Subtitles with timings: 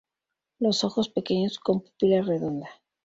[0.57, 2.67] Los ojos pequeños con pupila redonda.